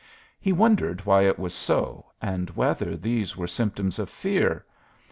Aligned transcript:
He 0.39 0.51
wondered 0.51 1.05
why 1.05 1.27
it 1.27 1.37
was 1.37 1.53
so, 1.53 2.07
and 2.19 2.49
whether 2.57 2.97
these 2.97 3.37
were 3.37 3.45
symptoms 3.45 3.99
of 3.99 4.09
fear. 4.09 4.65